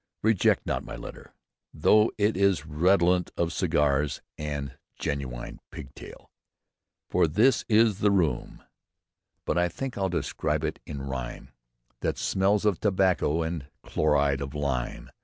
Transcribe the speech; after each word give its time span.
Reject 0.23 0.65
not 0.65 0.83
my 0.83 0.95
letter, 0.95 1.35
though 1.71 2.11
it 2.17 2.35
is 2.35 2.65
redolent 2.65 3.29
of 3.37 3.53
cigars 3.53 4.19
and 4.35 4.75
genuine 4.97 5.59
pigtail; 5.69 6.31
for 7.07 7.27
this 7.27 7.63
is 7.69 7.99
the 7.99 8.09
room 8.09 8.31
_The 8.31 8.31
room, 8.57 8.63
but 9.45 9.57
I 9.59 9.69
think 9.69 9.99
I'll 9.99 10.09
describe 10.09 10.63
it 10.63 10.79
in 10.87 11.03
rhyme, 11.03 11.51
That 11.99 12.17
smells 12.17 12.65
of 12.65 12.79
tobacco 12.79 13.43
and 13.43 13.67
chloride 13.83 14.41
of 14.41 14.55
lime. 14.55 15.11